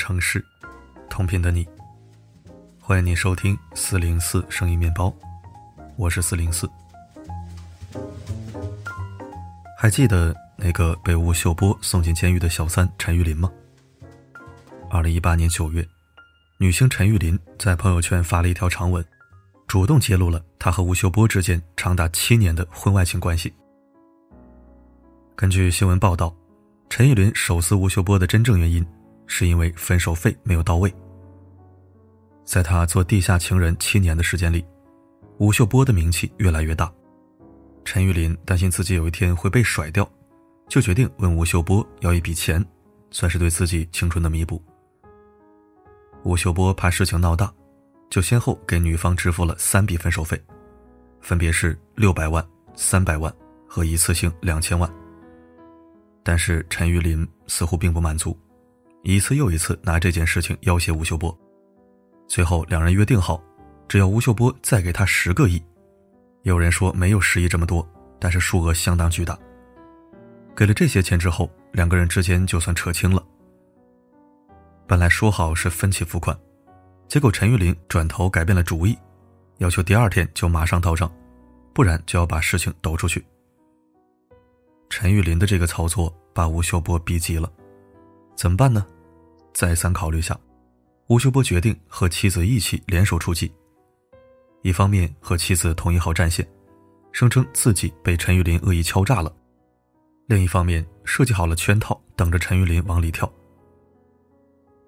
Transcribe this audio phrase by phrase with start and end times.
[0.00, 0.42] 城市，
[1.10, 1.68] 同频的你，
[2.80, 5.14] 欢迎你收听四零四声音面包，
[5.96, 6.66] 我是四零四。
[9.76, 13.52] 还记得那个被吴秀波送进监狱的小三陈玉林吗？
[14.88, 15.86] 二零一八年九月，
[16.56, 19.04] 女星陈玉林在朋友圈发了一条长文，
[19.66, 23.52] 主动揭露了她和吴秀波之间长达七年的婚外情关系。
[25.36, 26.34] 根据新闻报道，
[26.88, 28.82] 陈玉林手撕吴秀波的真正原因。
[29.30, 30.92] 是因为分手费没有到位。
[32.44, 34.66] 在他做地下情人七年的时间里，
[35.38, 36.92] 吴秀波的名气越来越大。
[37.84, 40.06] 陈玉林担心自己有一天会被甩掉，
[40.68, 42.62] 就决定问吴秀波要一笔钱，
[43.12, 44.60] 算是对自己青春的弥补。
[46.24, 47.50] 吴秀波怕事情闹大，
[48.10, 50.38] 就先后给女方支付了三笔分手费，
[51.20, 53.32] 分别是六百万、三百万
[53.68, 54.92] 和一次性两千万。
[56.24, 58.36] 但是陈玉林似乎并不满足。
[59.02, 61.36] 一次又一次拿这件事情要挟吴秀波，
[62.28, 63.42] 最后两人约定好，
[63.88, 65.62] 只要吴秀波再给他十个亿，
[66.42, 67.86] 有人说没有十亿这么多，
[68.18, 69.38] 但是数额相当巨大。
[70.54, 73.24] 给了这些钱之后，两个人之间就算扯清了。
[74.86, 76.38] 本来说好是分期付款，
[77.08, 78.98] 结果陈玉林转头改变了主意，
[79.58, 81.10] 要求第二天就马上到账，
[81.72, 83.24] 不然就要把事情抖出去。
[84.90, 87.50] 陈玉林的这个操作把吴秀波逼急了。
[88.40, 88.86] 怎么办呢？
[89.52, 90.34] 再三考虑下，
[91.08, 93.52] 吴秀波决定和妻子一起联手出击。
[94.62, 96.48] 一方面和妻子统一好战线，
[97.12, 99.30] 声称自己被陈玉林恶意敲诈了；
[100.26, 103.30] 另一方面设计好了圈套，等着陈玉林往里跳。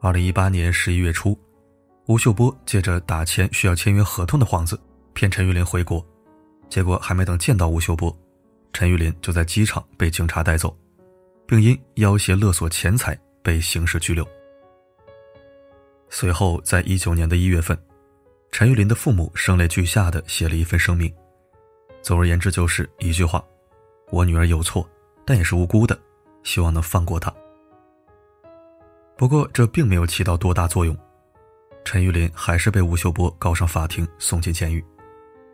[0.00, 1.38] 二零一八年十一月初，
[2.06, 4.80] 吴秀波借着打钱需要签约合同的幌子，
[5.12, 6.02] 骗陈玉林回国，
[6.70, 8.18] 结果还没等见到吴秀波，
[8.72, 10.74] 陈玉林就在机场被警察带走，
[11.46, 13.14] 并因要挟勒索钱财。
[13.44, 14.26] 被刑事拘留。
[16.08, 17.78] 随后，在一九年的一月份，
[18.50, 21.12] 陈玉林的父母声泪俱下的写了一份声明，
[22.02, 23.44] 总而言之就是一句话
[24.10, 24.88] ：“我女儿有错，
[25.26, 25.98] 但也是无辜的，
[26.42, 27.32] 希望能放过她。”
[29.18, 30.96] 不过，这并没有起到多大作用，
[31.84, 34.84] 陈玉林还是被吴秀波告上法庭，送进监狱，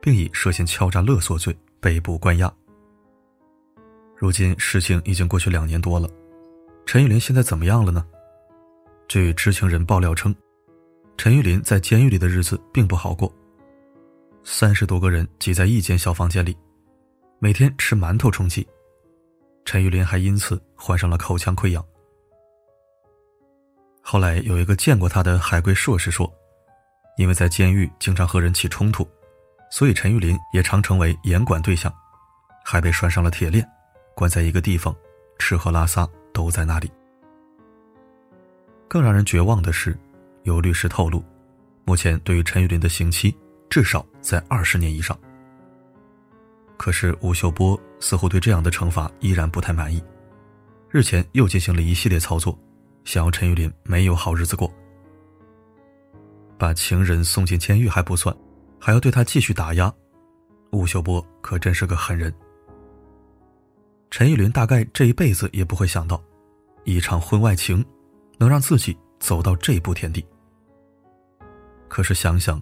[0.00, 2.52] 并以涉嫌敲诈勒索罪被捕关押。
[4.16, 6.08] 如今，事情已经过去两年多了。
[6.86, 8.06] 陈玉林现在怎么样了呢？
[9.08, 10.32] 据知情人爆料称，
[11.16, 13.30] 陈玉林在监狱里的日子并不好过。
[14.44, 16.56] 三十多个人挤在一间小房间里，
[17.40, 18.64] 每天吃馒头充饥。
[19.64, 21.84] 陈玉林还因此患上了口腔溃疡。
[24.00, 26.32] 后来有一个见过他的海归硕士说，
[27.18, 29.06] 因为在监狱经常和人起冲突，
[29.72, 31.92] 所以陈玉林也常成为严管对象，
[32.64, 33.68] 还被拴上了铁链，
[34.14, 34.94] 关在一个地方，
[35.40, 36.08] 吃喝拉撒。
[36.36, 36.92] 都在那里。
[38.86, 39.96] 更让人绝望的是，
[40.42, 41.24] 有律师透露，
[41.86, 43.34] 目前对于陈玉林的刑期
[43.70, 45.18] 至少在二十年以上。
[46.76, 50.04] 可是吴秀波似乎对这样的惩罚依然不太满意，
[50.90, 52.56] 日前又进行了一系列操作，
[53.04, 54.70] 想要陈玉林没有好日子过。
[56.58, 58.36] 把情人送进监狱还不算，
[58.78, 59.90] 还要对他继续打压，
[60.70, 62.32] 吴秀波可真是个狠人。
[64.16, 66.18] 陈玉林大概这一辈子也不会想到，
[66.84, 67.84] 一场婚外情
[68.38, 70.24] 能让自己走到这步田地。
[71.86, 72.58] 可是想想，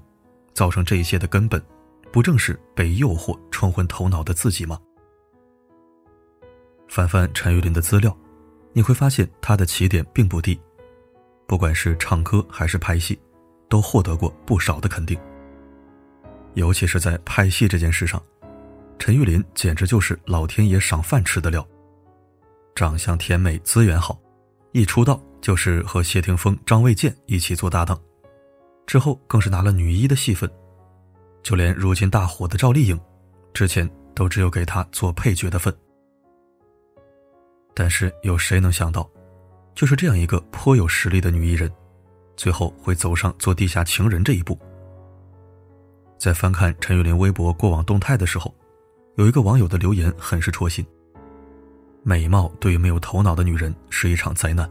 [0.52, 1.64] 造成这一切的根本，
[2.12, 4.76] 不正是被诱惑冲昏头脑的自己吗？
[6.88, 8.18] 翻翻陈玉林的资料，
[8.72, 10.60] 你会发现他的起点并不低，
[11.46, 13.16] 不管是唱歌还是拍戏，
[13.68, 15.16] 都获得过不少的肯定。
[16.54, 18.20] 尤其是在拍戏这件事上。
[18.98, 21.66] 陈玉林简直就是老天爷赏饭吃的料，
[22.74, 24.18] 长相甜美，资源好，
[24.72, 28.00] 一出道就是和谢霆锋、张卫健一起做搭档，
[28.86, 30.50] 之后更是拿了女一的戏份，
[31.42, 32.98] 就连如今大火的赵丽颖，
[33.52, 35.74] 之前都只有给她做配角的份。
[37.74, 39.06] 但是有谁能想到，
[39.74, 41.70] 就是这样一个颇有实力的女艺人，
[42.36, 44.58] 最后会走上做地下情人这一步？
[46.16, 48.54] 在翻看陈玉林微博过往动态的时候。
[49.16, 50.84] 有一个网友的留言很是戳心。
[52.02, 54.70] 美貌对于没有头脑的女人是一场灾难，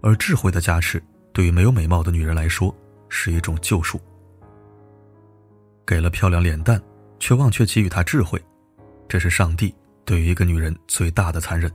[0.00, 2.74] 而智慧的加持对于没有美貌的女人来说
[3.08, 4.00] 是一种救赎。
[5.86, 6.82] 给了漂亮脸蛋，
[7.20, 8.42] 却忘却给予她智慧，
[9.06, 9.74] 这是上帝
[10.04, 11.70] 对于一个女人最大的残忍。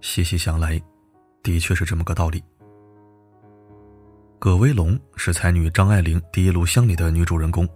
[0.00, 0.80] 细细想来，
[1.42, 2.42] 的确是这么个道理。
[4.38, 7.66] 葛威龙是才女张爱玲《第一炉香》里的女主人公，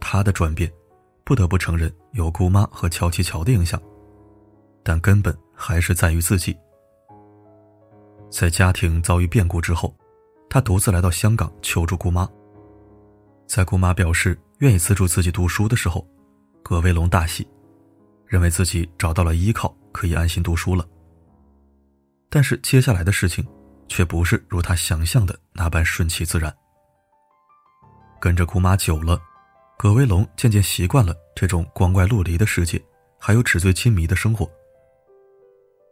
[0.00, 0.72] 她的转变。
[1.26, 3.82] 不得不承认有姑妈和乔琪乔的影响，
[4.84, 6.56] 但根本还是在于自己。
[8.30, 9.92] 在家庭遭遇变故之后，
[10.48, 12.28] 他独自来到香港求助姑妈。
[13.44, 16.06] 在姑妈表示愿意资助自己读书的时候，
[16.62, 17.44] 葛威龙大喜，
[18.24, 20.86] 认为自己找到了依靠，可以安心读书了。
[22.30, 23.44] 但是接下来的事情，
[23.88, 26.54] 却不是如他想象的那般顺其自然。
[28.20, 29.20] 跟着姑妈久了，
[29.78, 32.82] 葛威龙渐渐习惯了这种光怪陆离的世界，
[33.18, 34.50] 还有纸醉金迷的生活。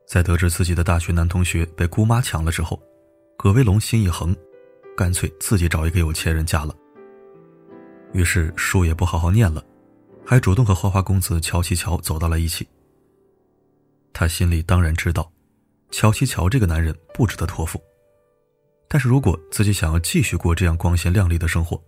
[0.08, 2.82] 在得知自己的大学男同学被姑妈抢了之后，
[3.36, 4.34] 葛威龙心一横，
[4.96, 6.74] 干脆自己找一个有钱人嫁了。
[8.14, 9.62] 于是书也不好好念了，
[10.24, 12.66] 还主动和花花公子乔七乔走到了一起。
[14.14, 15.30] 他心里当然知道，
[15.90, 17.78] 乔七乔这个男人不值得托付，
[18.88, 21.78] 但是如果自己想要继续过这样光鲜亮丽的生活，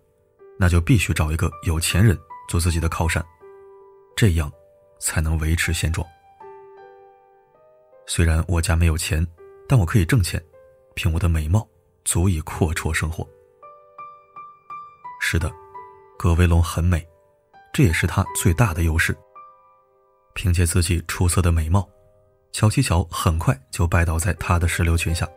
[0.59, 2.19] 那就必须找一个有钱人
[2.49, 3.25] 做自己的靠山，
[4.17, 4.51] 这样
[4.99, 6.07] 才能维持现状。
[8.07, 9.27] 虽然我家没有钱，
[9.69, 10.43] 但我可以挣钱，
[10.95, 11.69] 凭我的美貌
[12.05, 13.27] 足以阔绰生活。
[15.21, 15.53] 是的，
[16.19, 17.07] 葛威龙很美，
[17.73, 19.17] 这也是他最大的优势。
[20.35, 21.89] 凭借自己出色的美貌，
[22.53, 25.29] 乔七乔很快就拜倒在他的石榴裙下。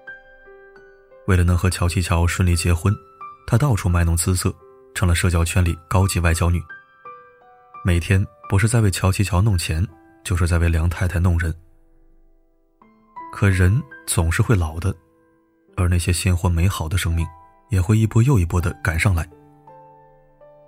[1.26, 2.94] 为了能和乔七乔顺利结婚，
[3.48, 4.54] 他到处卖弄姿色。
[5.00, 6.62] 成了社交圈里高级外交女。
[7.86, 9.88] 每天不是在为乔七乔弄钱，
[10.26, 11.56] 就是在为梁太太弄人。
[13.32, 14.94] 可人总是会老的，
[15.78, 17.26] 而那些鲜活美好的生命，
[17.70, 19.26] 也会一波又一波的赶上来。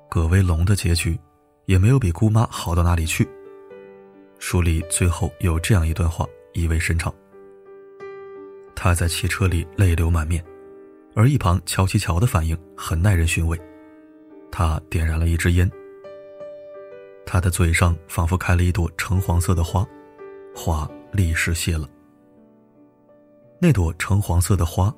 [0.10, 1.20] 葛威龙的结局，
[1.66, 3.28] 也没有比姑妈好到哪里去。
[4.40, 7.14] 书里最后有这样一段话，意味深长。
[8.78, 10.42] 他在汽车里泪流满面，
[11.16, 13.60] 而一旁乔七乔的反应很耐人寻味。
[14.52, 15.70] 他点燃了一支烟，
[17.26, 19.88] 他的嘴上仿佛开了一朵橙黄色的花，
[20.54, 21.90] 花立时谢了。
[23.60, 24.94] 那朵橙黄色的花，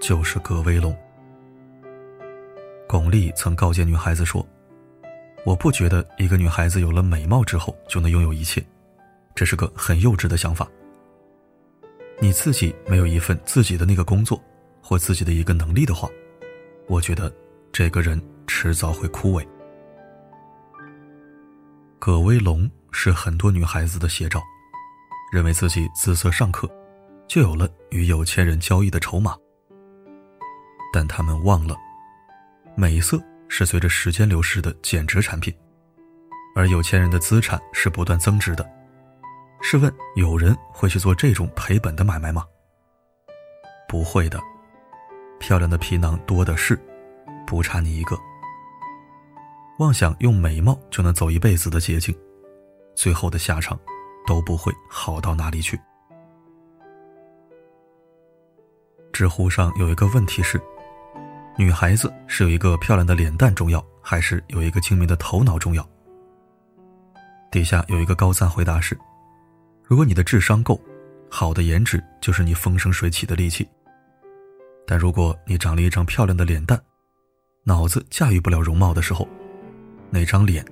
[0.00, 0.94] 就是葛威龙。
[2.86, 4.46] 巩俐曾告诫女孩子说
[5.46, 8.62] ：“我不觉得一个女孩子有了美貌之后就能拥有一切，
[9.34, 10.68] 这是个很幼稚的想法。
[12.18, 14.38] 你自己没有一份自己的那个工作，
[14.82, 16.06] 或自己的一个能力的话，
[16.86, 17.32] 我觉得
[17.72, 18.20] 这个人。”
[18.52, 19.46] 迟早会枯萎。
[22.00, 24.42] 葛威龙是很多女孩子的写照，
[25.32, 26.68] 认为自己姿色尚可，
[27.28, 29.36] 就有了与有钱人交易的筹码。
[30.92, 31.76] 但他们忘了，
[32.74, 35.56] 美色是随着时间流逝的减值产品，
[36.56, 38.68] 而有钱人的资产是不断增值的。
[39.62, 42.44] 试问，有人会去做这种赔本的买卖吗？
[43.88, 44.40] 不会的，
[45.38, 46.76] 漂亮的皮囊多的是，
[47.46, 48.18] 不差你一个。
[49.80, 52.14] 妄想用美貌就能走一辈子的捷径，
[52.94, 53.80] 最后的下场
[54.26, 55.80] 都不会好到哪里去。
[59.10, 60.60] 知乎上有一个问题是：
[61.56, 65.88] 女孩子是有一个漂亮的脸蛋重要，还是有一个精明的头脑重要？
[67.50, 68.94] 底下有一个高赞回答是：
[69.82, 70.78] 如果你的智商够，
[71.30, 73.64] 好的颜值就是你风生水起的利器；
[74.86, 76.78] 但如果你长了一张漂亮的脸蛋，
[77.64, 79.26] 脑子驾驭不了容貌的时候，
[80.10, 80.64] 那张脸，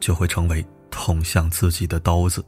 [0.00, 2.44] 就会成为捅向自己的刀子。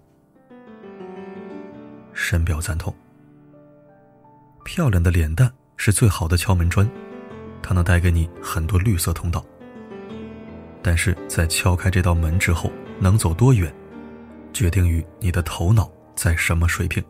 [2.13, 2.95] 深表赞同。
[4.65, 6.89] 漂亮的脸蛋是最好的敲门砖，
[7.63, 9.45] 它能带给你很多绿色通道。
[10.83, 13.73] 但是在敲开这道门之后，能走多远，
[14.53, 17.03] 决定于你的头脑在什么水平。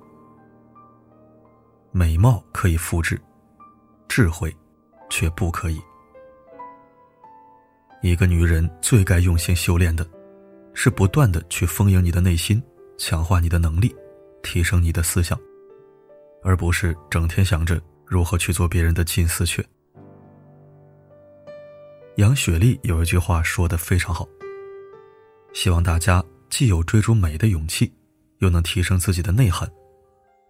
[1.91, 3.21] 美貌可以复制，
[4.09, 4.55] 智慧
[5.09, 5.81] 却不可以。
[8.01, 10.07] 一个女人最该用心修炼的，
[10.73, 12.63] 是不断的去丰盈你的内心，
[12.97, 13.95] 强化你的能力，
[14.43, 15.39] 提升你的思想，
[16.43, 19.65] 而不是整天想着如何去做别人的金丝雀。
[22.17, 24.27] 杨雪丽有一句话说的非常好：
[25.53, 27.93] 希望大家既有追逐美的勇气，
[28.39, 29.69] 又能提升自己的内涵，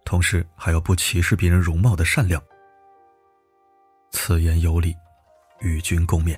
[0.05, 2.39] 同时还有不歧视别人容貌的善良。
[4.11, 4.95] 此言有理，
[5.61, 6.35] 与君共勉。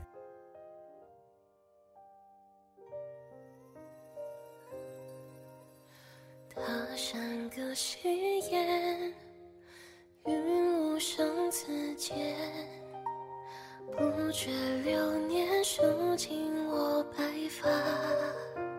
[17.51, 17.70] 我白发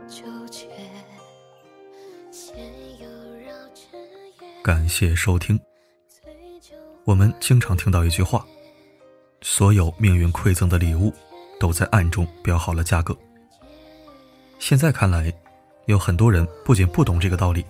[0.09, 0.69] 纠结。
[4.62, 5.61] 感谢收听。
[7.05, 8.47] 我们经常听到一句话：
[9.43, 11.12] 所有命运馈赠的礼物，
[11.59, 13.17] 都在暗中标好了价格。
[14.59, 15.33] 现在看来，
[15.87, 17.64] 有很多人不仅不懂这个道理，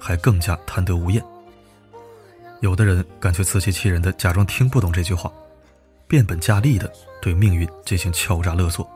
[0.00, 1.22] 还更加贪得无厌。
[2.60, 5.32] 有的人干脆自欺欺人的假装听不懂这句话，
[6.08, 8.88] 变本加厉的对命运进行敲诈勒索。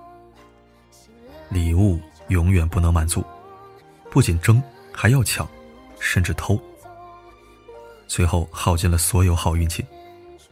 [1.53, 3.23] 礼物永远不能满足，
[4.11, 5.47] 不仅争，还要抢，
[6.01, 6.59] 甚至偷。
[8.07, 9.85] 最后耗尽了所有好运气，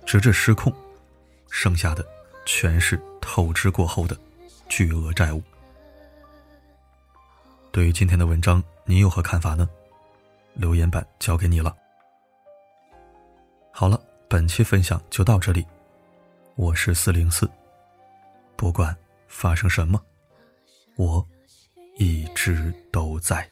[0.04, 0.70] 直至失控，
[1.48, 2.04] 剩下的
[2.44, 4.14] 全是透支过后的
[4.68, 5.42] 巨额债务。
[7.72, 9.68] 对于今天的文章，你有何看法呢？
[10.52, 11.74] 留言板交给你了。
[13.72, 15.64] 好了，本期分享就到这里。
[16.56, 17.48] 我是四零四，
[18.54, 18.94] 不管
[19.28, 19.98] 发生什么，
[21.00, 21.26] 我
[21.96, 23.48] 一直都在。